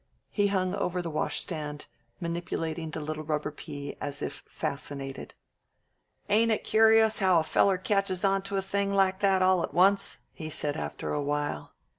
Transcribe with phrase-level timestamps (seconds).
[0.31, 1.85] He hung over the washstand,
[2.19, 5.35] manipulating the little rubber pea as if fascinated.
[6.27, 10.17] "Ain't it curyus how a feller catches onto a thing like that all to once?"
[10.33, 11.75] he said after a while.